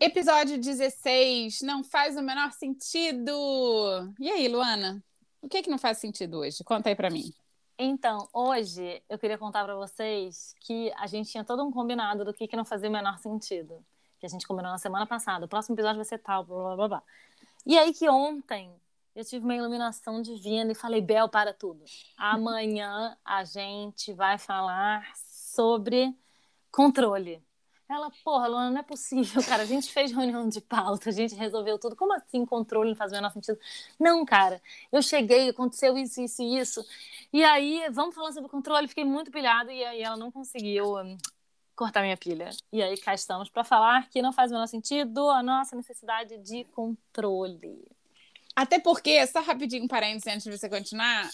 [0.00, 3.32] Episódio 16, não faz o menor sentido.
[4.20, 5.02] E aí, Luana?
[5.42, 6.62] O que é que não faz sentido hoje?
[6.62, 7.34] Conta aí para mim.
[7.76, 12.32] Então, hoje eu queria contar para vocês que a gente tinha todo um combinado do
[12.32, 13.84] que, que não fazia o menor sentido.
[14.20, 15.46] Que a gente combinou na semana passada.
[15.46, 17.02] O próximo episódio vai ser tal, blá blá blá blá.
[17.66, 18.72] E aí que ontem
[19.16, 21.84] eu tive uma iluminação divina e falei, Bel, para tudo.
[22.16, 26.16] Amanhã a gente vai falar sobre
[26.70, 27.42] controle.
[27.90, 29.62] Ela, porra, Luana, não é possível, cara.
[29.62, 31.96] A gente fez reunião de pauta, a gente resolveu tudo.
[31.96, 33.58] Como assim controle não faz o menor sentido?
[33.98, 34.60] Não, cara.
[34.92, 36.86] Eu cheguei, aconteceu isso, isso e isso.
[37.32, 38.88] E aí, vamos falar sobre controle.
[38.88, 41.16] Fiquei muito pilhada e aí ela não conseguiu hum,
[41.74, 42.50] cortar minha pilha.
[42.72, 46.36] E aí cá estamos para falar que não faz o menor sentido a nossa necessidade
[46.38, 47.86] de controle.
[48.58, 51.30] Até porque, só rapidinho, um parênteses antes de você continuar,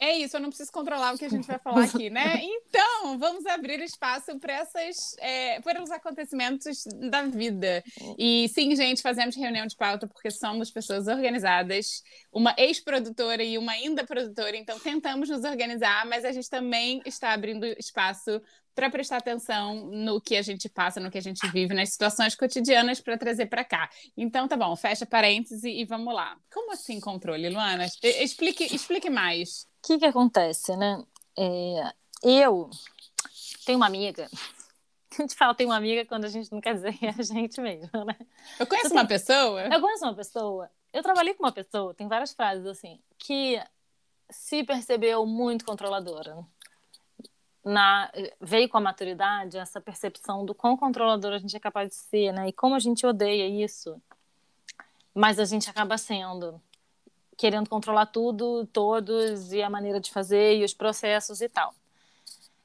[0.00, 2.38] é isso, eu não preciso controlar o que a gente vai falar aqui, né?
[2.68, 7.82] Então, vamos abrir espaço para essas, é, para os acontecimentos da vida.
[8.16, 13.72] E sim, gente, fazemos reunião de pauta porque somos pessoas organizadas, uma ex-produtora e uma
[13.72, 18.40] ainda produtora, então tentamos nos organizar, mas a gente também está abrindo espaço
[18.78, 22.36] para prestar atenção no que a gente passa, no que a gente vive, nas situações
[22.36, 23.90] cotidianas para trazer para cá.
[24.16, 26.38] Então, tá bom, fecha parênteses e vamos lá.
[26.54, 27.86] Como assim controle, Luana?
[28.00, 29.62] Explique, explique mais.
[29.82, 31.02] O que, que acontece, né?
[31.36, 32.70] É, eu
[33.66, 34.28] tenho uma amiga.
[35.18, 37.60] A gente fala tem uma amiga quando a gente não quer dizer é a gente
[37.60, 38.14] mesmo, né?
[38.60, 39.62] Eu conheço uma pessoa?
[39.62, 40.70] Eu conheço uma pessoa.
[40.92, 43.60] Eu trabalhei com uma pessoa, tem várias frases assim, que
[44.30, 46.46] se percebeu muito controladora
[47.68, 51.96] na, veio com a maturidade essa percepção do quão controlador a gente é capaz de
[51.96, 52.48] ser, né?
[52.48, 54.00] E como a gente odeia isso,
[55.14, 56.60] mas a gente acaba sendo,
[57.36, 61.74] querendo controlar tudo, todos, e a maneira de fazer, e os processos e tal.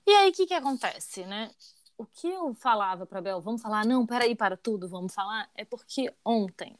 [0.07, 1.51] E aí, o que que acontece, né?
[1.97, 5.65] O que eu falava para Bel, vamos falar, não, peraí, para tudo, vamos falar, é
[5.65, 6.77] porque ontem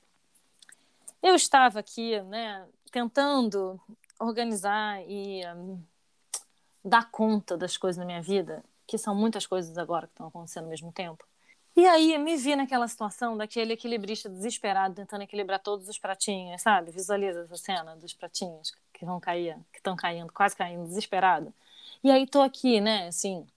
[1.21, 3.79] eu estava aqui, né, tentando
[4.19, 5.81] organizar e um,
[6.83, 10.65] dar conta das coisas na minha vida, que são muitas coisas agora que estão acontecendo
[10.65, 11.25] ao mesmo tempo.
[11.75, 16.91] E aí me vi naquela situação daquele equilibrista desesperado tentando equilibrar todos os pratinhos, sabe?
[16.91, 21.51] Visualiza essa cena dos pratinhos que vão cair, que estão caindo, quase caindo, desesperado.
[22.03, 23.47] E aí tô aqui, né, assim,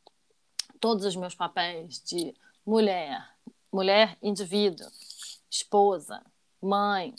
[0.81, 3.23] todos os meus papéis de mulher,
[3.71, 4.87] mulher indivíduo,
[5.51, 6.23] esposa,
[6.63, 7.15] mãe,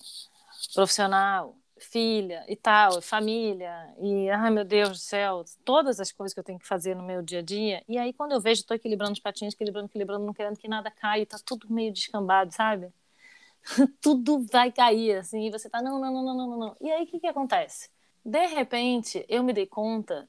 [0.73, 6.39] profissional, filha e tal, família, e ai meu Deus do céu, todas as coisas que
[6.39, 7.83] eu tenho que fazer no meu dia a dia.
[7.87, 10.91] E aí, quando eu vejo, estou equilibrando os patinhos, equilibrando, equilibrando, não querendo que nada
[10.91, 12.91] caia, tá tudo meio descambado, sabe?
[14.01, 16.77] tudo vai cair, assim, e você tá, não, não, não, não, não, não.
[16.81, 17.89] E aí, o que que acontece?
[18.23, 20.27] De repente, eu me dei conta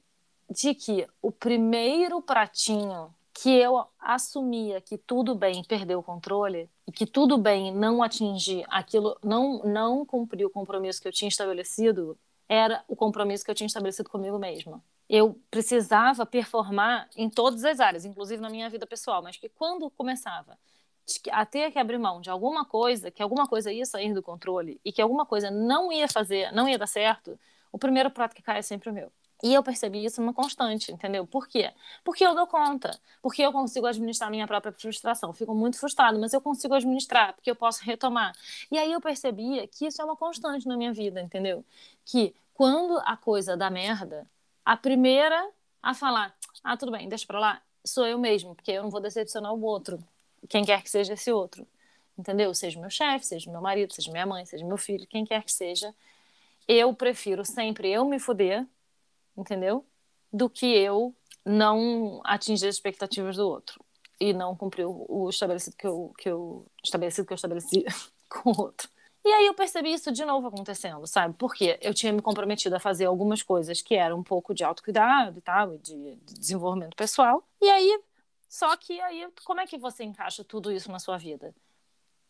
[0.49, 7.05] de que o primeiro pratinho que eu assumia que tudo bem perder o controle que
[7.05, 12.17] tudo bem não atingir aquilo, não, não cumprir o compromisso que eu tinha estabelecido,
[12.47, 14.83] era o compromisso que eu tinha estabelecido comigo mesma.
[15.09, 19.89] Eu precisava performar em todas as áreas, inclusive na minha vida pessoal, mas que quando
[19.91, 20.57] começava
[21.31, 24.79] a ter que abrir mão de alguma coisa, que alguma coisa ia sair do controle
[24.85, 27.39] e que alguma coisa não ia fazer, não ia dar certo,
[27.71, 29.11] o primeiro prato que cai é sempre o meu.
[29.41, 31.25] E eu percebi isso uma constante, entendeu?
[31.25, 31.71] Por quê?
[32.03, 35.31] Porque eu dou conta, porque eu consigo administrar minha própria frustração.
[35.31, 38.35] Fico muito frustrado, mas eu consigo administrar, porque eu posso retomar.
[38.69, 41.63] E aí eu percebia que isso é uma constante na minha vida, entendeu?
[42.05, 44.29] Que quando a coisa dá merda,
[44.65, 45.49] a primeira
[45.81, 48.99] a falar, ah, tudo bem, deixa pra lá, sou eu mesmo, porque eu não vou
[48.99, 49.97] decepcionar o outro,
[50.49, 51.65] quem quer que seja esse outro,
[52.17, 52.53] entendeu?
[52.53, 55.51] Seja meu chefe, seja meu marido, seja minha mãe, seja meu filho, quem quer que
[55.53, 55.95] seja,
[56.67, 58.67] eu prefiro sempre eu me fuder
[59.39, 59.85] entendeu?
[60.31, 61.15] Do que eu
[61.45, 63.83] não atingir as expectativas do outro
[64.19, 67.85] e não cumprir o, estabelecido que eu, que eu estabelecido que eu estabeleci
[68.29, 68.89] com o outro.
[69.23, 71.35] E aí eu percebi isso de novo acontecendo, sabe?
[71.37, 75.37] Porque eu tinha me comprometido a fazer algumas coisas que eram um pouco de autocuidado
[75.37, 77.45] e tal, de, de desenvolvimento pessoal.
[77.61, 78.01] E aí,
[78.47, 81.53] só que aí, como é que você encaixa tudo isso na sua vida?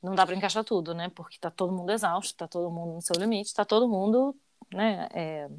[0.02, 1.10] Não dá para encaixar tudo, né?
[1.10, 4.36] Porque tá todo mundo exausto, tá todo mundo no seu limite, tá todo mundo,
[4.74, 5.50] né, é,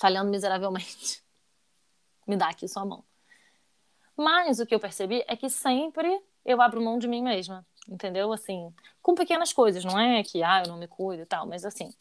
[0.00, 1.22] falhando miseravelmente.
[2.26, 3.04] Me dá aqui sua mão.
[4.16, 8.32] Mas o que eu percebi é que sempre eu abro mão de mim mesma entendeu?
[8.32, 11.64] Assim, com pequenas coisas, não é que, ah, eu não me cuido e tal, mas
[11.64, 11.92] assim,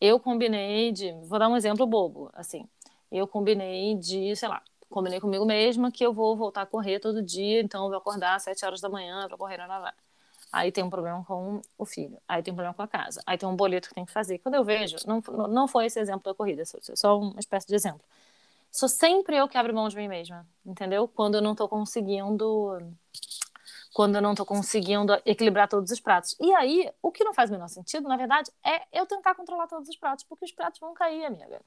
[0.00, 2.68] eu combinei de, vou dar um exemplo bobo, assim,
[3.10, 7.22] eu combinei de, sei lá, combinei comigo mesma que eu vou voltar a correr todo
[7.22, 9.94] dia, então eu vou acordar às sete horas da manhã para correr, lá, lá.
[10.54, 13.36] Aí tem um problema com o filho, aí tem um problema com a casa, aí
[13.36, 14.38] tem um boleto que tem que fazer.
[14.38, 18.02] Quando eu vejo, não, não foi esse exemplo da corrida, só uma espécie de exemplo.
[18.70, 21.08] Sou sempre eu que abro mão de mim mesma, entendeu?
[21.08, 22.78] Quando eu não tô conseguindo
[23.92, 26.36] quando eu não estou conseguindo equilibrar todos os pratos.
[26.40, 29.66] E aí, o que não faz o menor sentido, na verdade, é eu tentar controlar
[29.66, 31.60] todos os pratos, porque os pratos vão cair, amiga.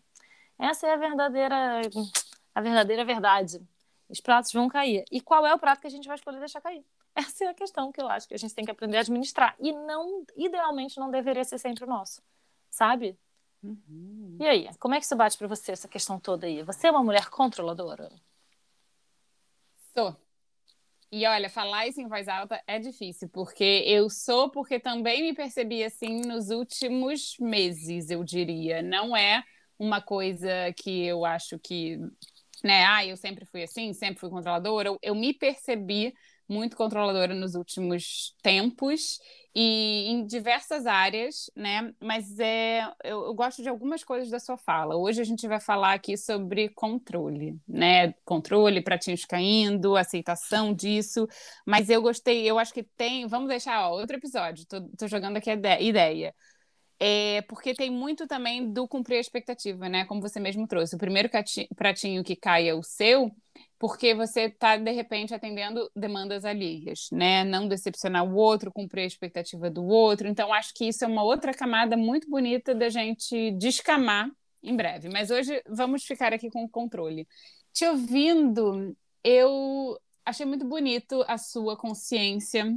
[0.58, 1.82] Essa é a verdadeira,
[2.56, 3.62] a verdadeira verdade.
[4.10, 5.04] Os pratos vão cair.
[5.12, 6.86] E qual é o prato que a gente vai escolher deixar cair?
[7.18, 9.56] Essa é a questão que eu acho que a gente tem que aprender a administrar.
[9.60, 12.22] E não, idealmente, não deveria ser sempre o nosso,
[12.70, 13.18] sabe?
[13.64, 14.38] Uhum.
[14.40, 16.62] E aí, como é que isso bate para você, essa questão toda aí?
[16.62, 18.12] Você é uma mulher controladora?
[19.96, 20.16] Sou.
[21.12, 25.34] E olha, falar isso em voz alta é difícil, porque eu sou, porque também me
[25.34, 28.84] percebi assim nos últimos meses, eu diria.
[28.84, 29.44] Não é
[29.80, 31.98] uma coisa que eu acho que,
[32.64, 34.90] né, ah, eu sempre fui assim, sempre fui controladora.
[34.90, 36.14] Eu, eu me percebi
[36.48, 39.20] muito controladora nos últimos tempos
[39.60, 41.92] e em diversas áreas, né?
[42.00, 44.96] Mas é, eu, eu, gosto de algumas coisas da sua fala.
[44.96, 48.14] Hoje a gente vai falar aqui sobre controle, né?
[48.24, 51.28] Controle, pratinhos caindo, aceitação disso.
[51.66, 53.26] Mas eu gostei, eu acho que tem.
[53.28, 54.64] Vamos deixar ó, outro episódio.
[54.68, 56.36] Tô, tô jogando aqui a ideia.
[57.00, 60.06] É, porque tem muito também do cumprir a expectativa, né?
[60.06, 60.96] Como você mesmo trouxe.
[60.96, 61.30] O primeiro
[61.76, 63.32] pratinho que cai é o seu,
[63.80, 67.44] porque você está, de repente, atendendo demandas alheias, né?
[67.44, 70.28] Não decepcionar o outro, cumprir a expectativa do outro.
[70.28, 74.30] Então, acho que isso é uma outra camada muito bonita da gente descamar
[74.64, 75.10] em breve.
[75.10, 77.28] Mas hoje vamos ficar aqui com o controle.
[77.72, 82.76] Te ouvindo, eu achei muito bonito a sua consciência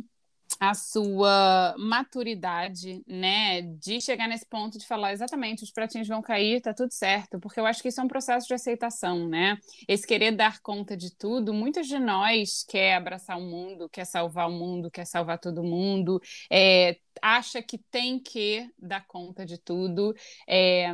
[0.60, 6.60] a sua maturidade, né, de chegar nesse ponto de falar exatamente, os pratinhos vão cair,
[6.60, 9.58] tá tudo certo, porque eu acho que isso é um processo de aceitação, né?
[9.88, 14.48] Esse querer dar conta de tudo, muitos de nós quer abraçar o mundo, quer salvar
[14.48, 16.20] o mundo, quer salvar todo mundo,
[16.50, 20.14] é, acha que tem que dar conta de tudo,
[20.46, 20.90] é,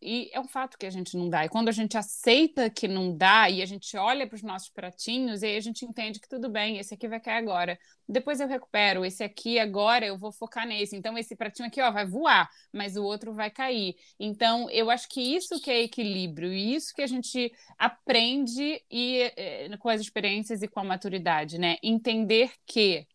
[0.00, 1.44] e é um fato que a gente não dá.
[1.44, 4.68] E quando a gente aceita que não dá e a gente olha para os nossos
[4.68, 7.78] pratinhos, aí a gente entende que tudo bem, esse aqui vai cair agora.
[8.08, 10.96] Depois eu recupero, esse aqui agora eu vou focar nesse.
[10.96, 13.96] Então, esse pratinho aqui ó, vai voar, mas o outro vai cair.
[14.18, 19.20] Então, eu acho que isso que é equilíbrio, e isso que a gente aprende e,
[19.36, 21.76] é, com as experiências e com a maturidade, né?
[21.82, 23.06] Entender que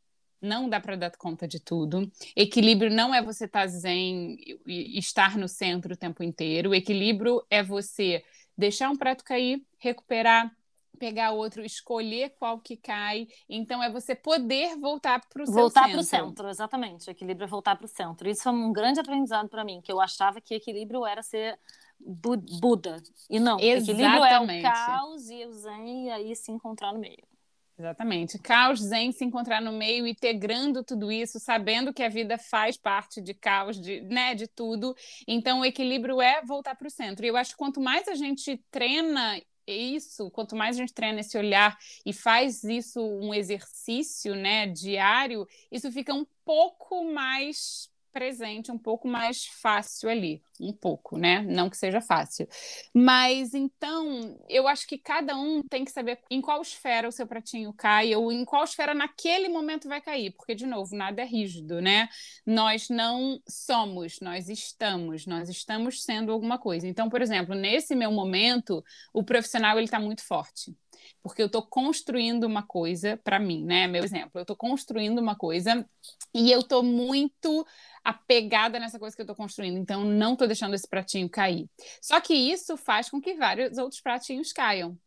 [0.44, 2.12] não dá para dar conta de tudo.
[2.36, 4.38] Equilíbrio não é você estar tá zen
[4.68, 6.76] e estar no centro o tempo inteiro.
[6.76, 8.24] Equilíbrio é você
[8.58, 10.54] deixar um prato cair, recuperar,
[11.00, 13.28] pegar outro, escolher qual que cai.
[13.48, 15.62] Então é você poder voltar para o centro.
[15.62, 17.10] Voltar para o centro, exatamente.
[17.10, 18.30] Equilíbrio é voltar para o centro.
[18.30, 21.58] Isso foi um grande aprendizado para mim, que eu achava que equilíbrio era ser
[22.06, 23.02] Buda.
[23.30, 23.92] E não, exatamente.
[23.92, 27.33] equilíbrio é o caos e o zen e aí se encontrar no meio.
[27.78, 28.38] Exatamente.
[28.38, 33.20] Caos zen se encontrar no meio, integrando tudo isso, sabendo que a vida faz parte
[33.20, 34.96] de caos, de, né, de tudo.
[35.28, 37.26] Então, o equilíbrio é voltar para o centro.
[37.26, 41.22] E eu acho que quanto mais a gente treina isso, quanto mais a gente treina
[41.22, 48.72] esse olhar e faz isso um exercício, né, diário, isso fica um pouco mais presente,
[48.72, 51.42] um pouco mais fácil ali, um pouco, né?
[51.42, 52.48] Não que seja fácil.
[52.94, 57.26] Mas então, eu acho que cada um tem que saber em qual esfera o seu
[57.26, 61.26] pratinho cai ou em qual esfera naquele momento vai cair, porque de novo, nada é
[61.26, 62.08] rígido, né?
[62.46, 66.88] Nós não somos, nós estamos, nós estamos sendo alguma coisa.
[66.88, 70.76] Então, por exemplo, nesse meu momento, o profissional ele está muito forte
[71.22, 73.88] porque eu estou construindo uma coisa para mim, né?
[73.88, 75.88] Meu exemplo, eu estou construindo uma coisa
[76.34, 77.66] e eu estou muito
[78.04, 81.70] apegada nessa coisa que eu estou construindo, então não estou deixando esse pratinho cair.
[82.02, 84.98] Só que isso faz com que vários outros pratinhos caiam.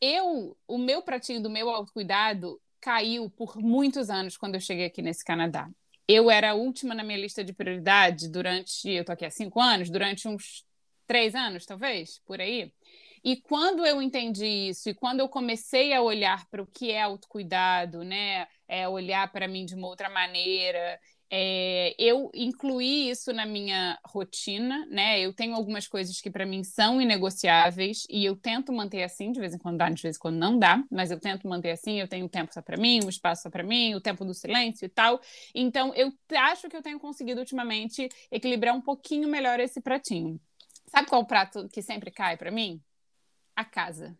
[0.00, 5.02] Eu, o meu pratinho do meu autocuidado caiu por muitos anos quando eu cheguei aqui
[5.02, 5.68] nesse Canadá.
[6.06, 9.60] Eu era a última na minha lista de prioridade durante, eu tô aqui há cinco
[9.60, 10.64] anos, durante uns
[11.06, 12.72] três anos, talvez, por aí.
[13.24, 17.02] E quando eu entendi isso, e quando eu comecei a olhar para o que é
[17.02, 18.46] autocuidado, né?
[18.66, 20.98] É olhar para mim de uma outra maneira,
[21.30, 25.20] é, eu incluí isso na minha rotina, né?
[25.20, 29.40] Eu tenho algumas coisas que para mim são inegociáveis e eu tento manter assim, de
[29.40, 32.00] vez em quando dá, de vez em quando não dá, mas eu tento manter assim.
[32.00, 34.86] Eu tenho tempo só para mim, um espaço só para mim, o tempo do silêncio
[34.86, 35.20] e tal.
[35.54, 40.40] Então, eu acho que eu tenho conseguido ultimamente equilibrar um pouquinho melhor esse pratinho.
[40.86, 42.82] Sabe qual o prato que sempre cai para mim?
[43.58, 44.16] A casa.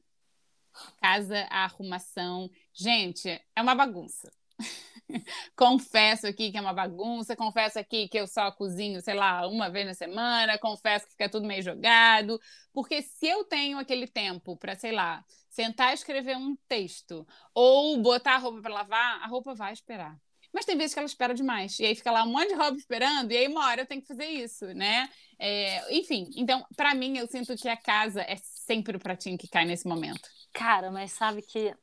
[1.00, 2.50] Casa, a arrumação.
[2.74, 4.28] Gente, é uma bagunça.
[5.54, 9.70] confesso aqui que é uma bagunça, confesso aqui que eu só cozinho, sei lá, uma
[9.70, 12.40] vez na semana, confesso que fica tudo meio jogado,
[12.72, 17.96] porque se eu tenho aquele tempo para, sei lá, sentar e escrever um texto ou
[18.02, 20.20] botar a roupa para lavar, a roupa vai esperar.
[20.52, 21.78] Mas tem vezes que ela espera demais.
[21.78, 24.02] E aí fica lá um monte de roupa esperando, e aí uma hora eu tenho
[24.02, 25.08] que fazer isso, né?
[25.38, 28.36] É, enfim, então, para mim, eu sinto que a casa é
[28.68, 30.28] sempre o pratinho que cai nesse momento.
[30.52, 31.74] Cara, mas sabe que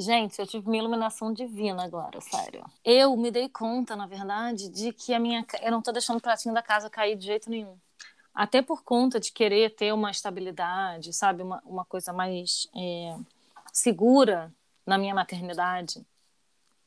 [0.00, 2.64] Gente, eu tive uma iluminação divina agora, sério.
[2.84, 6.22] Eu me dei conta, na verdade, de que a minha eu não tô deixando o
[6.22, 7.76] pratinho da casa cair de jeito nenhum.
[8.32, 13.16] Até por conta de querer ter uma estabilidade, sabe, uma, uma coisa mais é,
[13.72, 14.54] segura
[14.86, 16.06] na minha maternidade.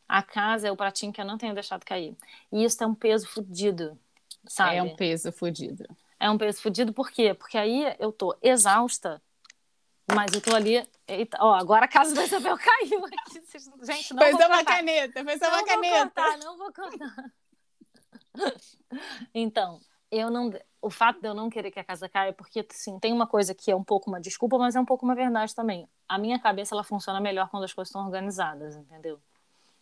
[0.08, 2.16] A casa é o pratinho que eu não tenho deixado cair.
[2.50, 4.00] E isso é um peso fodido,
[4.48, 4.78] sabe?
[4.78, 5.84] É um peso fodido.
[6.18, 7.34] É um peso fodido por quê?
[7.34, 9.22] Porque aí eu tô exausta
[10.16, 10.86] mas eu tô ali.
[11.08, 13.42] Eita, ó, agora a casa da Isabel caiu aqui.
[13.82, 16.22] Gente, não foi vou uma caneta, não uma caneta.
[16.22, 17.32] Cortar, não vou cortar.
[19.34, 19.80] Então,
[20.12, 20.52] eu não.
[20.82, 23.54] O fato de eu não querer que a casa caia, porque sim, tem uma coisa
[23.54, 25.88] que é um pouco uma desculpa, mas é um pouco uma verdade também.
[26.10, 29.20] A minha cabeça ela funciona melhor quando as coisas estão organizadas, entendeu?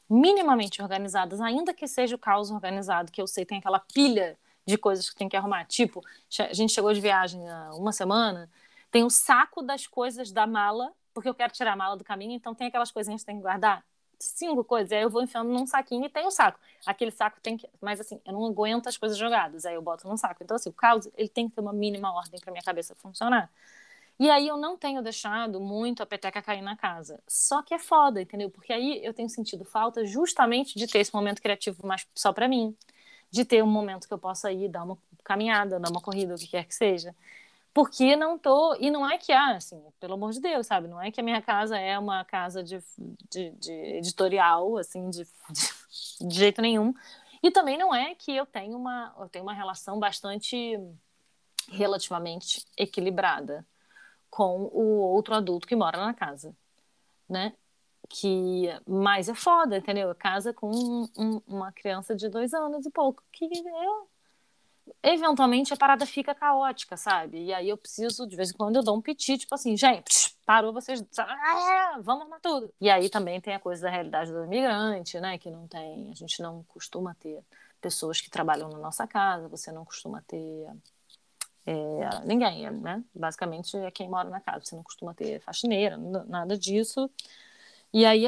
[0.10, 4.78] Minimamente organizadas, ainda que seja o caos organizado, que eu sei tem aquela pilha de
[4.78, 5.66] coisas que tem que arrumar.
[5.66, 6.04] Tipo,
[6.40, 8.50] a gente chegou de viagem há uma semana,
[8.92, 12.34] tem o saco das coisas da mala, porque eu quero tirar a mala do caminho,
[12.34, 13.84] então tem aquelas coisinhas que tem que guardar.
[14.20, 16.60] Cinco coisas, aí eu vou enfiando num saquinho e tem o saco.
[16.86, 17.70] Aquele saco tem que.
[17.80, 20.44] Mas assim, eu não aguento as coisas jogadas, aí eu boto num saco.
[20.44, 23.50] Então, assim, o caos, ele tem que ter uma mínima ordem para minha cabeça funcionar.
[24.20, 27.22] E aí eu não tenho deixado muito a peteca cair na casa.
[27.26, 28.50] Só que é foda, entendeu?
[28.50, 32.46] Porque aí eu tenho sentido falta justamente de ter esse momento criativo mais só para
[32.46, 32.76] mim.
[33.32, 36.38] De ter um momento que eu possa ir dar uma caminhada, dar uma corrida, o
[36.38, 37.16] que quer que seja
[37.80, 40.90] porque não tô e não é que ah, assim pelo amor de Deus sabe?
[40.90, 42.84] Não é que a minha casa é uma casa de,
[43.32, 46.94] de, de editorial assim de, de, de, jeito nenhum.
[47.42, 50.78] E também não é que eu tenho uma eu tenho uma relação bastante
[51.70, 53.66] relativamente equilibrada
[54.30, 56.54] com o outro adulto que mora na casa
[57.30, 57.54] né?
[58.10, 60.14] Que mais é foda entendeu?
[60.16, 64.10] Casa com um, um, uma criança de dois anos e pouco que eu
[65.04, 67.46] eventualmente a parada fica caótica, sabe?
[67.46, 70.36] E aí eu preciso, de vez em quando, eu dou um piti, tipo assim, gente,
[70.46, 72.74] parou vocês, ah, vamos arrumar tudo.
[72.80, 75.38] E aí também tem a coisa da realidade do imigrante, né?
[75.38, 77.44] Que não tem, a gente não costuma ter
[77.82, 80.68] pessoas que trabalham na nossa casa, você não costuma ter
[81.66, 83.04] é, ninguém, né?
[83.14, 87.10] Basicamente é quem mora na casa, você não costuma ter faxineira, nada disso.
[87.94, 88.26] E aí,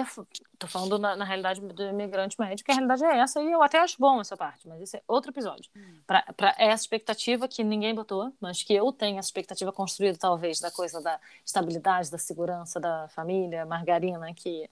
[0.61, 3.63] tô falando na, na, realidade do imigrante médico, que a realidade é essa, e eu
[3.63, 5.69] até acho bom essa parte, mas esse é outro episódio.
[5.75, 6.01] Hum.
[6.05, 10.69] Para essa expectativa que ninguém botou, mas que eu tenho essa expectativa construída, talvez, da
[10.69, 14.69] coisa da estabilidade, da segurança da família, margarina, que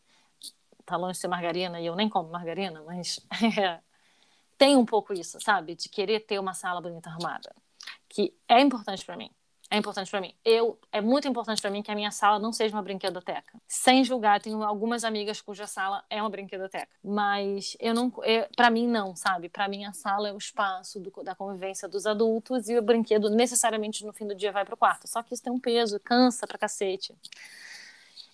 [0.85, 3.19] tá longe de ser margarina, e eu nem como margarina, mas
[3.57, 3.79] é,
[4.59, 5.73] tem um pouco isso, sabe?
[5.73, 7.51] De querer ter uma sala bonita arrumada,
[8.07, 9.31] que é importante para mim
[9.71, 10.33] é importante para mim.
[10.43, 13.61] Eu é muito importante para mim que a minha sala não seja uma brinquedoteca.
[13.67, 18.11] Sem julgar, tenho algumas amigas cuja sala é uma brinquedoteca, mas eu não,
[18.55, 19.47] para mim não, sabe?
[19.47, 23.29] Para mim a sala é o espaço do, da convivência dos adultos e o brinquedo
[23.29, 25.07] necessariamente no fim do dia vai pro quarto.
[25.07, 27.15] Só que isso tem um peso, cansa pra cacete.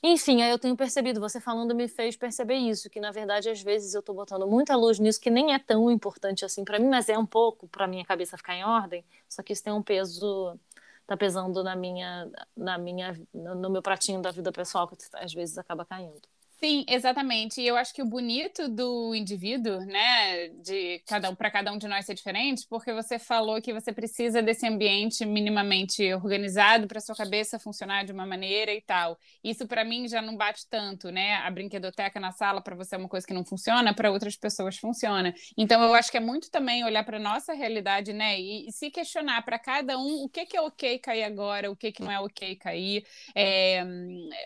[0.08, 3.62] Enfim, aí eu tenho percebido, você falando me fez perceber isso, que na verdade às
[3.62, 6.88] vezes eu tô botando muita luz nisso que nem é tão importante assim para mim,
[6.88, 9.82] mas é um pouco para minha cabeça ficar em ordem, só que isso tem um
[9.82, 10.60] peso
[11.08, 15.58] tá pesando na minha, na minha, no meu pratinho da vida pessoal que às vezes
[15.58, 16.22] acaba caindo.
[16.58, 17.62] Sim, exatamente.
[17.62, 21.78] E eu acho que o bonito do indivíduo, né, de cada um para cada um
[21.78, 27.02] de nós ser diferente, porque você falou que você precisa desse ambiente minimamente organizado para
[27.02, 29.20] sua cabeça funcionar de uma maneira e tal.
[29.44, 31.36] Isso para mim já não bate tanto, né?
[31.36, 34.78] A brinquedoteca na sala para você é uma coisa que não funciona, para outras pessoas
[34.78, 35.34] funciona.
[35.58, 38.90] Então eu acho que é muito também olhar para nossa realidade, né, e, e se
[38.90, 42.12] questionar para cada um o que que é OK cair agora, o que que não
[42.12, 43.06] é OK cair.
[43.36, 43.84] É,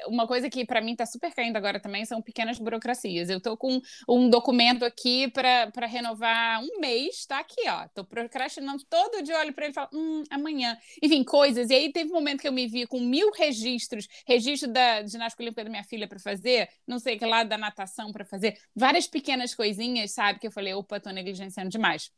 [0.08, 3.30] uma coisa que para mim está super caindo agora também também são pequenas burocracias.
[3.30, 7.88] Eu tô com um documento aqui para renovar um mês, tá aqui, ó.
[7.90, 10.78] Tô procrastinando todo dia, olho para ele falo, hum, amanhã.
[11.02, 11.70] Enfim, coisas.
[11.70, 15.44] E aí teve um momento que eu me vi com mil registros, registro da ginástica
[15.44, 19.08] olímpica da minha filha para fazer, não sei que lá da natação para fazer, várias
[19.08, 20.40] pequenas coisinhas, sabe?
[20.40, 22.12] Que eu falei, opa, tô negligenciando demais.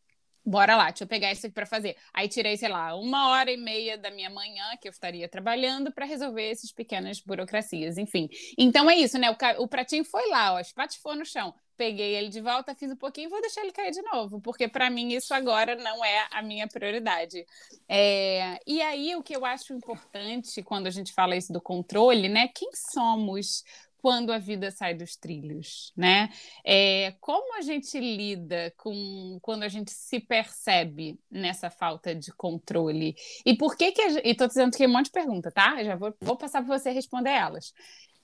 [0.43, 1.95] Bora lá, deixa eu pegar isso aqui para fazer.
[2.11, 5.91] Aí tirei, sei lá, uma hora e meia da minha manhã que eu estaria trabalhando
[5.91, 8.27] para resolver essas pequenas burocracias, enfim.
[8.57, 9.29] Então é isso, né?
[9.29, 11.53] O, o pratinho foi lá, ó, espatifou no chão.
[11.77, 14.67] Peguei ele de volta, fiz um pouquinho e vou deixar ele cair de novo, porque
[14.67, 17.45] para mim isso agora não é a minha prioridade.
[17.87, 18.59] É...
[18.65, 22.47] E aí o que eu acho importante quando a gente fala isso do controle, né?
[22.47, 23.63] Quem somos?
[24.01, 26.29] Quando a vida sai dos trilhos, né?
[26.65, 33.15] É, como a gente lida com quando a gente se percebe nessa falta de controle?
[33.45, 34.01] E por que que...
[34.01, 35.83] A, e tô dizendo que é um monte de pergunta, tá?
[35.83, 37.73] já vou, vou passar para você responder elas.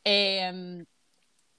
[0.04, 0.52] É,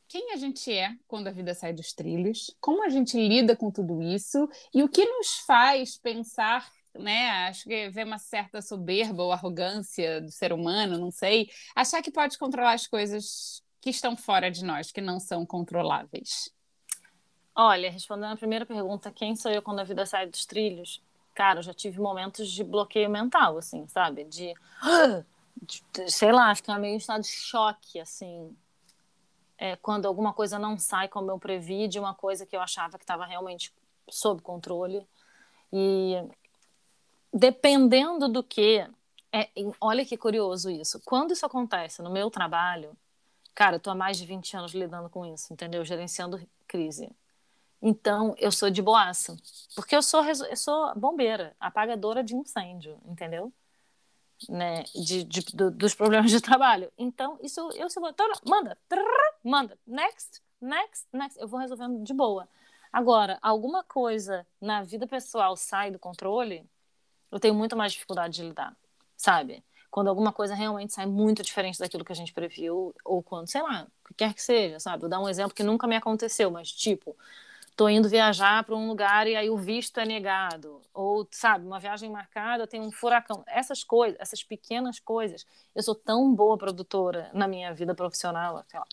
[0.08, 2.54] quem a gente é quando a vida sai dos trilhos?
[2.60, 4.48] Como a gente lida com tudo isso?
[4.74, 7.28] E o que nos faz pensar né?
[7.48, 11.48] Acho que vê uma certa soberba ou arrogância do ser humano, não sei.
[11.74, 16.52] Achar que pode controlar as coisas que estão fora de nós, que não são controláveis?
[17.54, 21.02] Olha, respondendo a primeira pergunta, quem sou eu quando a vida sai dos trilhos?
[21.34, 24.24] Cara, eu já tive momentos de bloqueio mental, assim, sabe?
[24.24, 24.54] De,
[25.62, 28.56] de sei lá, ficar meio em estado de choque, assim.
[29.56, 32.96] É, quando alguma coisa não sai como eu previ de uma coisa que eu achava
[32.96, 33.72] que estava realmente
[34.08, 35.04] sob controle.
[35.72, 36.14] E
[37.32, 38.88] dependendo do que.
[39.32, 39.48] É,
[39.80, 41.00] olha que curioso isso.
[41.04, 42.96] Quando isso acontece no meu trabalho,
[43.58, 45.84] Cara, eu tô há mais de 20 anos lidando com isso, entendeu?
[45.84, 47.10] Gerenciando crise.
[47.82, 49.36] Então, eu sou de boaça.
[49.74, 53.52] Porque eu sou, eu sou bombeira, apagadora de incêndio, entendeu?
[54.48, 54.84] Né?
[54.94, 56.92] De, de do, dos problemas de trabalho.
[56.96, 58.00] Então, isso eu sou.
[58.46, 58.78] Manda,
[59.42, 61.40] manda, next, next, next.
[61.40, 62.48] Eu vou resolvendo de boa.
[62.92, 66.64] Agora, alguma coisa na vida pessoal sai do controle,
[67.28, 68.76] eu tenho muito mais dificuldade de lidar,
[69.16, 69.64] sabe?
[69.90, 73.62] Quando alguma coisa realmente sai muito diferente daquilo que a gente previu, ou quando, sei
[73.62, 75.00] lá, o que quer que seja, sabe?
[75.00, 77.16] Vou dar um exemplo que nunca me aconteceu, mas tipo,
[77.76, 81.78] tô indo viajar para um lugar e aí o visto é negado, ou sabe, uma
[81.78, 83.44] viagem marcada, tem um furacão.
[83.46, 85.46] Essas coisas, essas pequenas coisas.
[85.74, 88.86] Eu sou tão boa produtora na minha vida profissional, sei lá.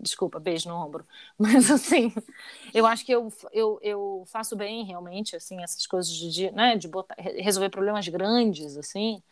[0.00, 1.06] Desculpa, beijo no ombro.
[1.38, 2.12] Mas, assim,
[2.72, 6.86] eu acho que eu, eu, eu faço bem, realmente, assim, essas coisas de, né, de
[6.86, 9.22] botar, resolver problemas grandes, assim,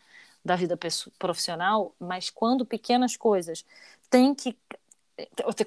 [0.47, 0.77] da vida
[1.19, 3.63] profissional, mas quando pequenas coisas
[4.09, 4.57] têm que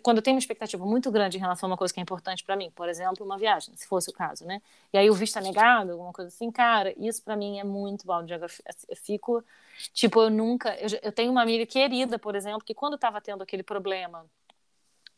[0.00, 2.44] quando eu tenho uma expectativa muito grande em relação a uma coisa que é importante
[2.44, 4.62] para mim, por exemplo, uma viagem, se fosse o caso, né?
[4.92, 8.06] E aí o visto é negado, alguma coisa assim, cara, isso para mim é muito
[8.06, 8.48] balde Eu
[8.96, 9.44] fico,
[9.92, 10.72] tipo, eu nunca.
[10.76, 14.24] Eu, eu, tenho uma amiga querida, por exemplo, que quando estava tendo aquele problema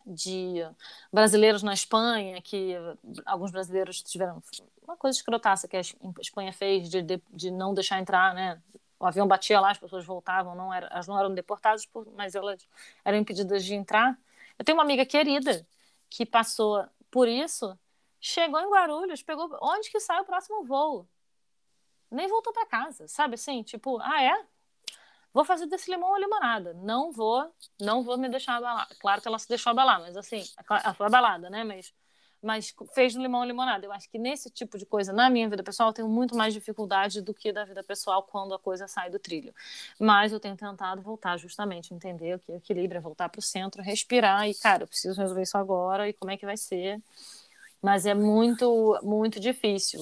[0.07, 0.67] de
[1.13, 2.75] brasileiros na Espanha, que
[3.27, 4.43] alguns brasileiros tiveram
[4.83, 5.81] uma coisa escrotaça que a
[6.21, 8.61] Espanha fez de, de, de não deixar entrar, né?
[9.03, 12.37] O avião batia lá, as pessoas voltavam, não era, elas não eram deportadas, por, mas
[12.37, 12.65] elas
[13.05, 14.17] eram impedidas de entrar.
[14.57, 15.67] Eu tenho uma amiga querida
[16.09, 17.77] que passou por isso,
[18.21, 21.05] chegou em Guarulhos, pegou onde que sai o próximo voo.
[22.09, 24.45] Nem voltou para casa, sabe assim, tipo, ah é?
[25.35, 26.73] Vou fazer desse limão uma limonada.
[26.75, 28.89] Não vou, não vou me deixar abalar.
[29.01, 31.65] Claro que ela se deixou abalar, mas assim, ela foi abalada, né?
[31.65, 31.93] Mas
[32.43, 33.87] mas fez do limão limonada.
[33.87, 36.53] Eu acho que nesse tipo de coisa, na minha vida pessoal, eu tenho muito mais
[36.53, 39.55] dificuldade do que da vida pessoal quando a coisa sai do trilho.
[39.99, 43.83] Mas eu tenho tentado voltar justamente, entender o que é equilíbrio, voltar para o centro,
[43.83, 47.01] respirar e, cara, eu preciso resolver isso agora e como é que vai ser.
[47.81, 50.01] Mas é muito, muito difícil.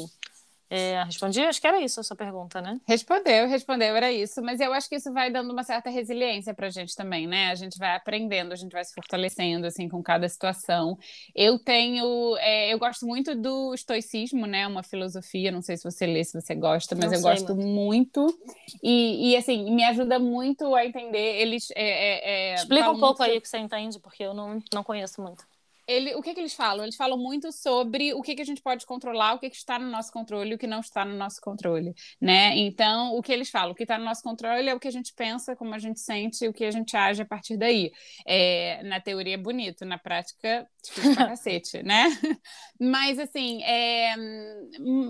[0.73, 1.41] É, respondi?
[1.41, 2.81] Acho que era isso a sua pergunta, né?
[2.87, 4.41] Respondeu, respondeu, era isso.
[4.41, 7.51] Mas eu acho que isso vai dando uma certa resiliência para a gente também, né?
[7.51, 10.97] A gente vai aprendendo, a gente vai se fortalecendo, assim, com cada situação.
[11.35, 12.37] Eu tenho...
[12.39, 14.65] É, eu gosto muito do estoicismo, né?
[14.65, 18.33] Uma filosofia, não sei se você lê, se você gosta, mas não eu gosto muito.
[18.81, 21.41] E, e, assim, me ajuda muito a entender.
[21.41, 21.73] Eles...
[21.75, 24.85] É, é, é Explica um pouco aí o que você entende, porque eu não, não
[24.85, 25.50] conheço muito
[25.91, 26.85] ele, o que, que eles falam?
[26.85, 29.79] Eles falam muito sobre o que, que a gente pode controlar, o que, que está
[29.79, 32.57] no nosso controle e o que não está no nosso controle, né?
[32.57, 33.73] Então, o que eles falam?
[33.73, 35.99] O que está no nosso controle é o que a gente pensa, como a gente
[36.01, 37.91] sente e o que a gente age a partir daí.
[38.27, 42.07] É, na teoria é bonito, na prática, difícil pra cacete, né?
[42.81, 44.15] Mas, assim, é...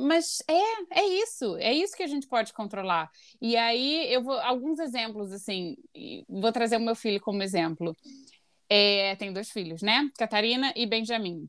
[0.06, 3.10] Mas é, é isso, é isso que a gente pode controlar.
[3.40, 4.40] E aí, eu vou...
[4.40, 5.76] Alguns exemplos, assim,
[6.28, 7.94] vou trazer o meu filho como exemplo.
[8.70, 10.08] É, dois filhos, né?
[10.16, 11.48] Catarina e Benjamin.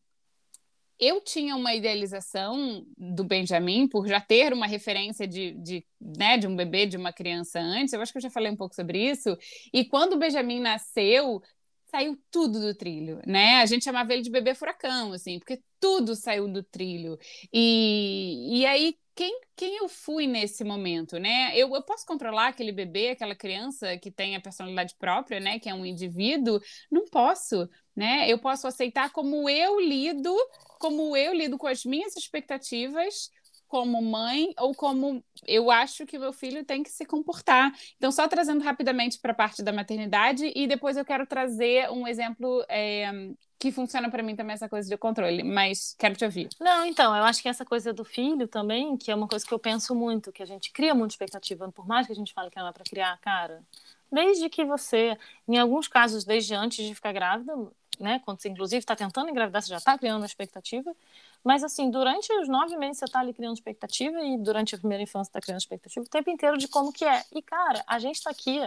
[1.00, 6.48] Eu tinha uma idealização do Benjamin por já ter uma referência de, de, né, de
[6.48, 7.94] um bebê, de uma criança antes.
[7.94, 9.36] Eu acho que eu já falei um pouco sobre isso.
[9.74, 11.42] E quando o Benjamin nasceu,
[11.92, 13.62] saiu tudo do trilho, né?
[13.62, 17.18] A gente chamava ele de bebê furacão, assim, porque tudo saiu do trilho.
[17.54, 21.52] E, e aí, quem, quem eu fui nesse momento, né?
[21.54, 25.60] Eu, eu posso controlar aquele bebê, aquela criança que tem a personalidade própria, né?
[25.60, 26.62] Que é um indivíduo?
[26.90, 28.32] Não posso, né?
[28.32, 30.34] Eu posso aceitar como eu lido,
[30.80, 33.30] como eu lido com as minhas expectativas
[33.72, 37.72] como mãe ou como eu acho que meu filho tem que se comportar.
[37.96, 42.06] Então, só trazendo rapidamente para a parte da maternidade e depois eu quero trazer um
[42.06, 43.10] exemplo é,
[43.58, 46.50] que funciona para mim também essa coisa de controle, mas quero te ouvir.
[46.60, 49.54] Não, então, eu acho que essa coisa do filho também, que é uma coisa que
[49.54, 52.50] eu penso muito, que a gente cria muita expectativa, por mais que a gente fale
[52.50, 53.64] que não é para criar, cara,
[54.12, 57.54] desde que você, em alguns casos, desde antes de ficar grávida,
[58.00, 60.94] né, quando você inclusive está tentando engravidar, você já está criando uma expectativa,
[61.44, 65.04] mas, assim, durante os nove meses você está ali criando expectativa e durante a primeira
[65.04, 67.24] infância está criando expectativa o tempo inteiro de como que é.
[67.32, 68.60] E, cara, a gente está aqui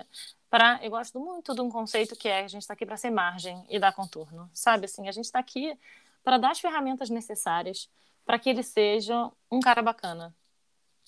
[0.50, 0.80] para...
[0.82, 3.64] Eu gosto muito de um conceito que é a gente está aqui para ser margem
[3.68, 4.86] e dar contorno, sabe?
[4.86, 5.78] Assim, a gente está aqui
[6.24, 7.88] para dar as ferramentas necessárias
[8.24, 10.34] para que ele seja um cara bacana,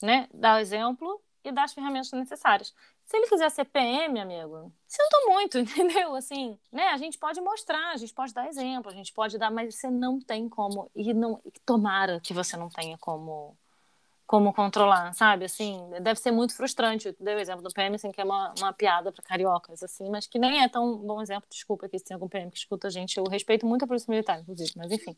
[0.00, 0.28] né?
[0.32, 2.72] Dar o exemplo e dar as ferramentas necessárias.
[3.06, 6.14] Se ele quiser ser PM, amigo, sinto muito, entendeu?
[6.16, 6.88] Assim, né?
[6.88, 9.88] A gente pode mostrar, a gente pode dar exemplo, a gente pode dar, mas você
[9.88, 13.56] não tem como e não tomara que você não tenha como
[14.26, 15.44] como controlar, sabe?
[15.44, 17.06] Assim, deve ser muito frustrante.
[17.06, 20.10] Eu dei o exemplo do PM, assim, que é uma, uma piada para cariocas, assim,
[20.10, 21.48] mas que nem é tão bom exemplo.
[21.48, 23.16] Desculpa que se tem algum PM que escuta a gente.
[23.16, 25.16] Eu respeito muito a Polícia Militar, inclusive, mas enfim.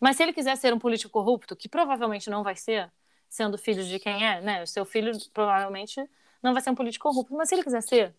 [0.00, 2.90] Mas se ele quiser ser um político corrupto, que provavelmente não vai ser,
[3.28, 4.62] sendo filho de quem é, né?
[4.64, 6.04] O seu filho provavelmente
[6.42, 7.34] não vai ser um político corrupto.
[7.34, 8.14] Mas se ele quiser ser,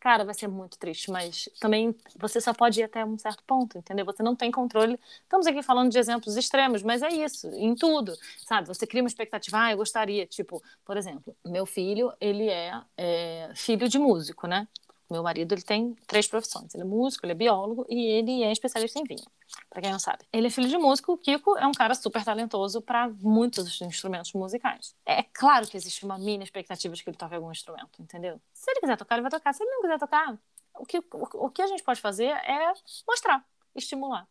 [0.00, 1.10] cara, vai ser muito triste.
[1.10, 4.04] Mas também você só pode ir até um certo ponto, entendeu?
[4.04, 4.98] Você não tem controle.
[5.22, 8.14] Estamos aqui falando de exemplos extremos, mas é isso, em tudo,
[8.46, 8.68] sabe?
[8.68, 10.26] Você cria uma expectativa, ah, eu gostaria.
[10.26, 14.66] Tipo, por exemplo, meu filho, ele é, é filho de músico, né?
[15.10, 16.74] Meu marido ele tem três profissões.
[16.74, 19.24] Ele é músico, ele é biólogo e ele é especialista em vinho.
[19.70, 21.12] Para quem não sabe, ele é filho de músico.
[21.12, 24.94] O Kiko é um cara super talentoso para muitos instrumentos musicais.
[25.06, 28.40] É claro que existe uma mini expectativa de que ele toque algum instrumento, entendeu?
[28.52, 29.54] Se ele quiser tocar, ele vai tocar.
[29.54, 30.38] Se ele não quiser tocar,
[30.74, 32.72] o que, o, que a gente pode fazer é
[33.06, 33.44] mostrar,
[33.74, 34.28] estimular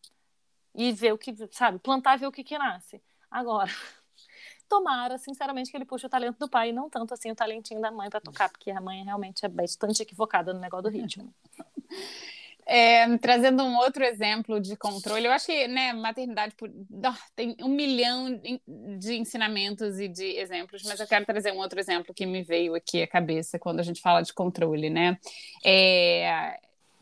[0.76, 3.02] e ver o que, sabe, plantar e ver o que, que nasce.
[3.30, 3.72] Agora,
[4.68, 7.82] tomara, sinceramente, que ele puxe o talento do pai e não tanto assim o talentinho
[7.82, 11.34] da mãe para tocar, porque a mãe realmente é bastante equivocada no negócio do ritmo.
[12.70, 16.54] É, trazendo um outro exemplo de controle, eu acho que né, maternidade
[17.34, 18.42] tem um milhão
[19.00, 22.76] de ensinamentos e de exemplos, mas eu quero trazer um outro exemplo que me veio
[22.76, 25.18] aqui à cabeça quando a gente fala de controle, né?
[25.64, 26.60] É,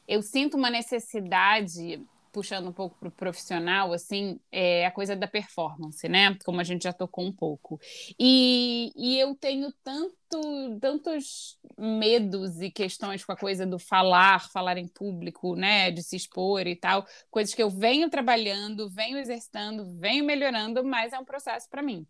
[0.07, 1.99] eu sinto uma necessidade
[2.35, 6.37] puxando um pouco para o profissional, assim, é a coisa da performance, né?
[6.43, 7.79] Como a gente já tocou um pouco.
[8.19, 14.77] E, e eu tenho tanto, tantos medos e questões com a coisa do falar, falar
[14.77, 15.89] em público, né?
[15.91, 21.13] De se expor e tal, coisas que eu venho trabalhando, venho exercitando, venho melhorando, mas
[21.13, 22.05] é um processo para mim.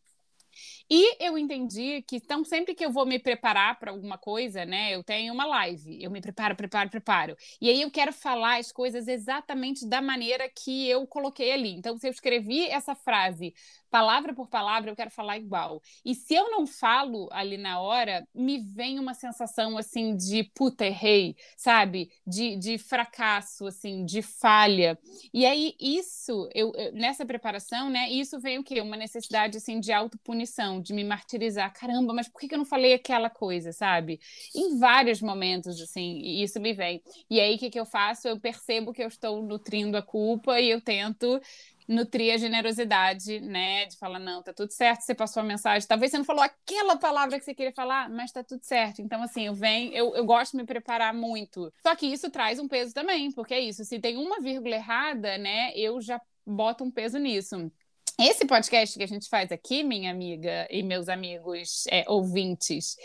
[0.89, 4.93] E eu entendi que, então, sempre que eu vou me preparar para alguma coisa, né?
[4.95, 7.35] Eu tenho uma live, eu me preparo, preparo, preparo.
[7.61, 11.71] E aí eu quero falar as coisas exatamente da maneira que eu coloquei ali.
[11.73, 13.53] Então, se eu escrevi essa frase
[13.89, 15.81] palavra por palavra, eu quero falar igual.
[16.03, 20.85] E se eu não falo ali na hora, me vem uma sensação assim de puta,
[20.85, 22.11] errei, sabe?
[22.27, 24.99] De, de fracasso, assim, de falha.
[25.33, 28.09] E aí, isso, eu, eu nessa preparação, né?
[28.09, 28.81] Isso vem o quê?
[28.81, 30.44] Uma necessidade assim de autopunição,
[30.81, 31.73] de me martirizar.
[31.73, 34.19] Caramba, mas por que eu não falei aquela coisa, sabe?
[34.55, 37.01] Em vários momentos, assim, isso me vem.
[37.29, 38.27] E aí, o que, que eu faço?
[38.27, 41.41] Eu percebo que eu estou nutrindo a culpa e eu tento
[41.87, 43.85] nutrir a generosidade, né?
[43.85, 45.87] De falar, não, tá tudo certo, você passou a mensagem.
[45.87, 49.01] Talvez você não falou aquela palavra que você queria falar, mas tá tudo certo.
[49.01, 51.71] Então, assim, eu venho, eu, eu gosto de me preparar muito.
[51.85, 55.37] Só que isso traz um peso também, porque é isso, se tem uma vírgula errada,
[55.37, 57.71] né, eu já boto um peso nisso.
[58.17, 62.95] Esse podcast que a gente faz aqui, minha amiga e meus amigos é, ouvintes,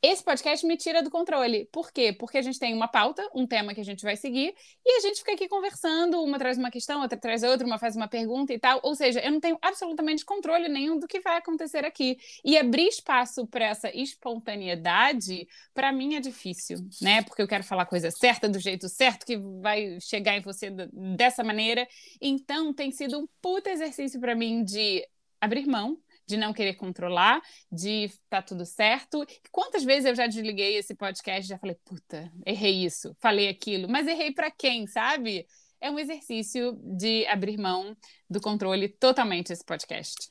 [0.00, 1.68] esse podcast me tira do controle.
[1.72, 2.12] Por quê?
[2.12, 4.54] Porque a gente tem uma pauta, um tema que a gente vai seguir,
[4.86, 7.96] e a gente fica aqui conversando, uma traz uma questão, outra traz outra, uma faz
[7.96, 8.78] uma pergunta e tal.
[8.84, 12.16] Ou seja, eu não tenho absolutamente controle nenhum do que vai acontecer aqui.
[12.44, 17.22] E abrir espaço para essa espontaneidade, para mim é difícil, né?
[17.22, 20.70] Porque eu quero falar a coisa certa, do jeito certo, que vai chegar em você
[21.16, 21.86] dessa maneira.
[22.22, 25.06] Então, tem sido um puta exercício para mim de
[25.40, 29.26] abrir mão, de não querer controlar, de tá tudo certo.
[29.50, 33.88] Quantas vezes eu já desliguei esse podcast e já falei, puta, errei isso, falei aquilo,
[33.88, 35.46] mas errei para quem, sabe?
[35.80, 37.96] É um exercício de abrir mão
[38.28, 40.30] do controle totalmente esse podcast.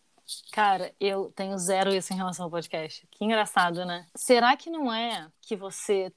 [0.52, 3.08] Cara, eu tenho zero isso em relação ao podcast.
[3.12, 4.06] Que engraçado, né?
[4.16, 6.14] Será que não é que você.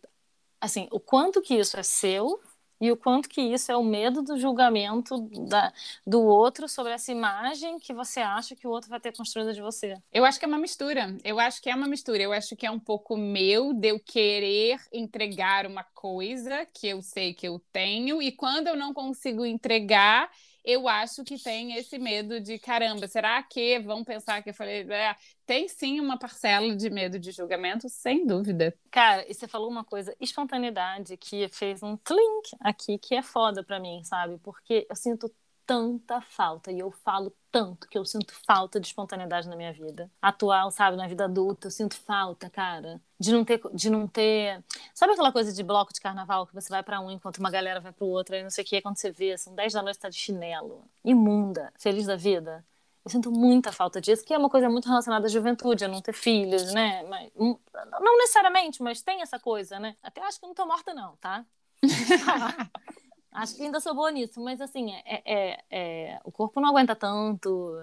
[0.60, 2.38] Assim, o quanto que isso é seu
[2.82, 5.16] e o quanto que isso é o medo do julgamento
[5.46, 5.72] da,
[6.04, 9.62] do outro sobre essa imagem que você acha que o outro vai ter construído de
[9.62, 9.94] você.
[10.12, 11.16] Eu acho que é uma mistura.
[11.22, 12.20] Eu acho que é uma mistura.
[12.20, 17.00] Eu acho que é um pouco meu de eu querer entregar uma coisa que eu
[17.02, 20.28] sei que eu tenho e quando eu não consigo entregar,
[20.64, 24.82] eu acho que tem esse medo de caramba, será que vão pensar que eu falei?
[24.90, 28.74] É, tem sim uma parcela de medo de julgamento, sem dúvida.
[28.90, 33.64] Cara, e você falou uma coisa, espontaneidade, que fez um clink aqui, que é foda
[33.64, 34.38] pra mim, sabe?
[34.38, 35.32] Porque eu sinto
[35.72, 40.10] tanta falta e eu falo tanto que eu sinto falta de espontaneidade na minha vida
[40.20, 44.62] atual, sabe, na vida adulta, eu sinto falta, cara, de não ter de não ter,
[44.92, 47.80] sabe aquela coisa de bloco de carnaval que você vai para um enquanto uma galera
[47.80, 49.82] vai para o outro, aí não sei o que, quando você vê, são 10 da
[49.82, 52.62] noite tá de chinelo, imunda, feliz da vida.
[53.02, 56.00] Eu sinto muita falta disso, que é uma coisa muito relacionada à juventude, a não
[56.02, 57.02] ter filhos, né?
[57.04, 57.58] Mas, hum,
[58.00, 59.96] não necessariamente, mas tem essa coisa, né?
[60.02, 61.44] Até acho que não tô morta, não, tá?
[63.32, 66.94] Acho que ainda sou boa nisso, mas assim, é, é, é, o corpo não aguenta
[66.94, 67.74] tanto.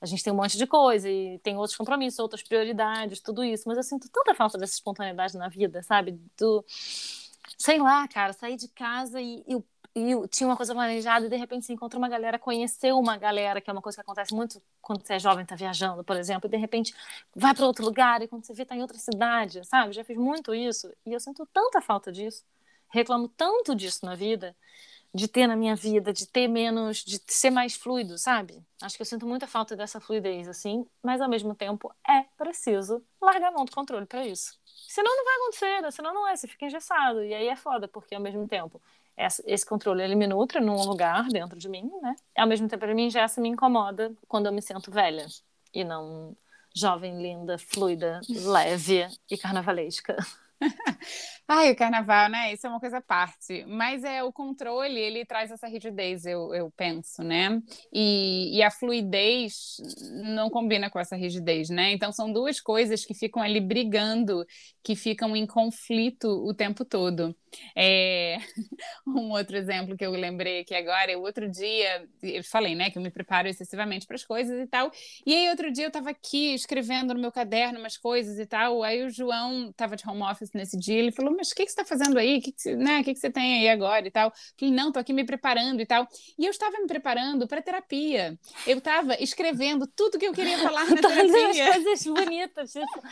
[0.00, 3.64] A gente tem um monte de coisa e tem outros compromissos, outras prioridades, tudo isso.
[3.66, 6.12] Mas eu sinto tanta falta dessa espontaneidade na vida, sabe?
[6.38, 6.64] Do,
[7.58, 9.64] sei lá, cara, sair de casa e, e,
[9.96, 13.60] e tinha uma coisa planejada e de repente se encontra uma galera, conhecer uma galera,
[13.60, 16.46] que é uma coisa que acontece muito quando você é jovem, tá viajando, por exemplo,
[16.48, 16.94] e de repente
[17.34, 19.92] vai para outro lugar e quando você vê tá em outra cidade, sabe?
[19.92, 22.44] Já fiz muito isso e eu sinto tanta falta disso
[22.94, 24.56] reclamo tanto disso na vida,
[25.12, 28.64] de ter na minha vida, de ter menos, de ser mais fluido, sabe?
[28.80, 33.04] Acho que eu sinto muita falta dessa fluidez, assim, mas ao mesmo tempo é preciso
[33.20, 34.58] largar a mão do controle para isso.
[34.64, 35.90] Senão não vai acontecer, né?
[35.90, 37.22] senão não é, você fica engessado.
[37.22, 38.80] E aí é foda, porque ao mesmo tempo
[39.16, 42.16] esse controle ele me nutre num lugar dentro de mim, né?
[42.36, 45.26] Ao mesmo tempo ele me engessa e me incomoda quando eu me sinto velha
[45.72, 46.36] e não
[46.74, 50.16] jovem, linda, fluida, leve e carnavalesca.
[51.46, 52.52] Ai, o carnaval, né?
[52.52, 53.64] Isso é uma coisa à parte.
[53.66, 57.60] Mas é o controle, ele traz essa rigidez, eu, eu penso, né?
[57.92, 59.76] E, e a fluidez
[60.34, 61.92] não combina com essa rigidez, né?
[61.92, 64.44] Então são duas coisas que ficam ali brigando,
[64.82, 67.36] que ficam em conflito o tempo todo.
[67.76, 68.38] É...
[69.06, 72.98] Um outro exemplo que eu lembrei aqui agora, o outro dia, eu falei, né, que
[72.98, 74.90] eu me preparo excessivamente para as coisas e tal.
[75.26, 78.82] E aí, outro dia, eu estava aqui escrevendo no meu caderno umas coisas e tal.
[78.82, 81.70] Aí o João estava de home office nesse dia, ele falou: Mas o que, que
[81.70, 82.38] você está fazendo aí?
[82.38, 84.28] O que, que, né, que, que você tem aí agora e tal?
[84.28, 86.08] Eu falei: Não, tô aqui me preparando e tal.
[86.38, 88.38] E eu estava me preparando para terapia.
[88.66, 91.68] Eu estava escrevendo tudo que eu queria falar na Todas terapia.
[91.68, 93.02] as coisas bonitas, tipo,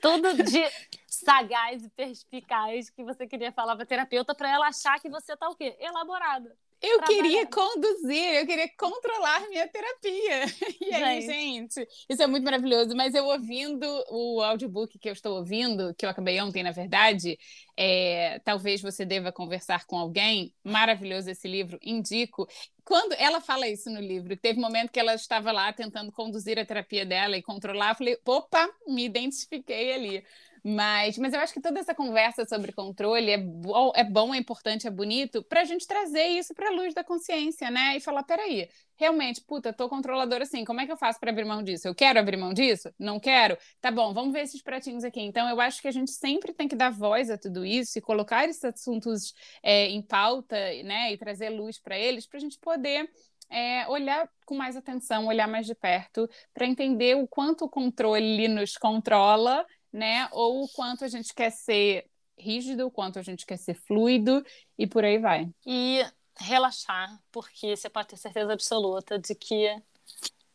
[0.00, 0.68] todo dia
[1.12, 5.50] sagaz e perspicaz que você queria falar para terapeuta para ela achar que você tá
[5.50, 5.76] o quê?
[5.78, 6.56] Elaborada.
[6.80, 10.42] Eu queria conduzir, eu queria controlar minha terapia.
[10.82, 11.74] E aí, gente.
[11.74, 12.96] gente, isso é muito maravilhoso.
[12.96, 17.38] Mas eu ouvindo o audiobook que eu estou ouvindo, que eu acabei ontem, na verdade,
[17.76, 20.52] é, talvez você deva conversar com alguém.
[20.64, 22.48] Maravilhoso esse livro, indico.
[22.84, 26.58] Quando ela fala isso no livro, teve um momento que ela estava lá tentando conduzir
[26.58, 30.24] a terapia dela e controlar, eu falei, opa, me identifiquei ali.
[30.64, 34.38] Mas, mas eu acho que toda essa conversa sobre controle é, bo é bom, é
[34.38, 37.96] importante, é bonito, para a gente trazer isso para a luz da consciência, né?
[37.96, 41.44] E falar: peraí, realmente, puta, tô controladora assim, como é que eu faço para abrir
[41.44, 41.88] mão disso?
[41.88, 42.94] Eu quero abrir mão disso?
[42.96, 43.58] Não quero?
[43.80, 45.20] Tá bom, vamos ver esses pratinhos aqui.
[45.20, 48.00] Então, eu acho que a gente sempre tem que dar voz a tudo isso e
[48.00, 51.12] colocar esses assuntos é, em pauta, né?
[51.12, 53.10] E trazer luz para eles, para a gente poder
[53.50, 58.46] é, olhar com mais atenção, olhar mais de perto, para entender o quanto o controle
[58.46, 60.28] nos controla né?
[60.32, 62.06] Ou o quanto a gente quer ser
[62.38, 64.44] rígido, o quanto a gente quer ser fluido
[64.78, 65.48] e por aí vai.
[65.66, 66.04] E
[66.36, 69.80] relaxar, porque você pode ter certeza absoluta de que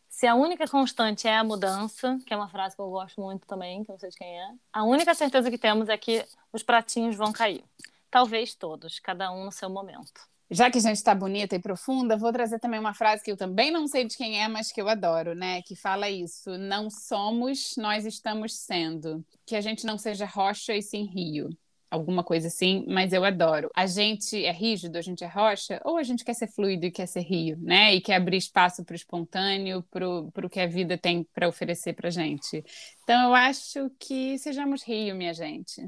[0.10, 3.46] se a única constante é a mudança, que é uma frase que eu gosto muito
[3.46, 6.26] também, que eu não sei de quem é, a única certeza que temos é que
[6.52, 7.64] os pratinhos vão cair.
[8.10, 10.28] Talvez todos, cada um no seu momento.
[10.50, 13.36] Já que a gente está bonita e profunda, vou trazer também uma frase que eu
[13.36, 15.62] também não sei de quem é, mas que eu adoro, né?
[15.62, 19.26] Que fala isso: não somos, nós estamos sendo.
[19.46, 21.50] Que a gente não seja rocha e sim rio.
[21.90, 23.70] Alguma coisa assim, mas eu adoro.
[23.74, 26.92] A gente é rígido, a gente é rocha, ou a gente quer ser fluido e
[26.92, 27.94] quer ser rio, né?
[27.96, 30.08] E quer abrir espaço para o espontâneo, para
[30.46, 32.64] o que a vida tem para oferecer para gente.
[33.04, 35.82] Então eu acho que sejamos rio, minha gente.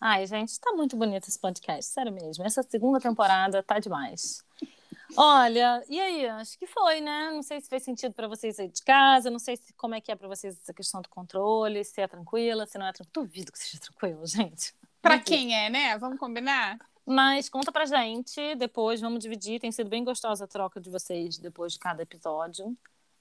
[0.00, 2.42] Ai, gente, tá muito bonito esse podcast, sério mesmo.
[2.42, 4.42] Essa segunda temporada tá demais.
[5.14, 6.26] Olha, e aí?
[6.26, 7.30] Acho que foi, né?
[7.32, 10.00] Não sei se fez sentido para vocês aí de casa, não sei se, como é
[10.00, 13.26] que é para vocês essa questão do controle, se é tranquila, se não é tranquila.
[13.26, 14.74] Duvido que seja tranquilo, gente.
[15.02, 15.98] Para quem é, né?
[15.98, 16.78] Vamos combinar?
[17.04, 19.60] Mas conta pra gente, depois vamos dividir.
[19.60, 22.74] Tem sido bem gostosa a troca de vocês depois de cada episódio.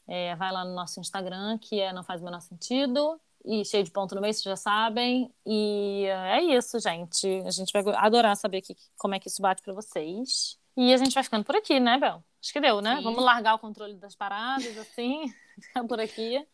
[0.07, 3.83] É, vai lá no nosso Instagram, que é Não Faz o Menor Sentido e cheio
[3.83, 5.33] de ponto no meio, vocês já sabem.
[5.45, 7.27] E é isso, gente.
[7.45, 10.57] A gente vai adorar saber que, como é que isso bate para vocês.
[10.77, 12.23] E a gente vai ficando por aqui, né, Bel?
[12.41, 12.97] Acho que deu, né?
[12.97, 13.03] Sim.
[13.03, 15.25] Vamos largar o controle das paradas, assim,
[15.61, 16.45] ficar por aqui.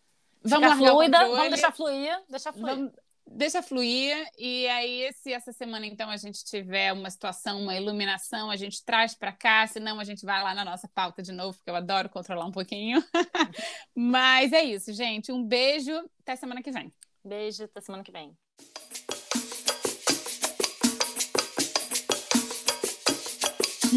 [0.43, 1.35] Vamos Ficar largar o fluida, controle.
[1.37, 2.75] vamos deixar fluir, deixar fluir.
[2.75, 2.91] Vamos-
[3.27, 4.15] deixa fluir.
[4.38, 8.83] E aí, se essa semana, então, a gente tiver uma situação, uma iluminação, a gente
[8.83, 9.65] traz para cá.
[9.67, 12.51] Senão, a gente vai lá na nossa pauta de novo, porque eu adoro controlar um
[12.51, 13.03] pouquinho.
[13.95, 15.31] Mas é isso, gente.
[15.31, 15.91] Um beijo.
[16.21, 16.93] Até semana que vem.
[17.23, 18.35] Beijo, até semana que vem.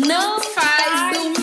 [0.07, 1.38] Não faz